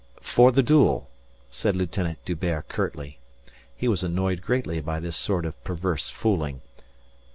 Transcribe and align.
"For 0.19 0.51
the 0.51 0.63
duel," 0.63 1.11
said 1.51 1.75
Lieutenant 1.75 2.25
D'Hubert 2.25 2.67
curtly. 2.67 3.19
He 3.77 3.87
was 3.87 4.03
annoyed 4.03 4.41
greatly 4.41 4.81
by 4.81 4.99
this 4.99 5.15
sort 5.15 5.45
of 5.45 5.63
perverse 5.63 6.09
fooling. 6.09 6.61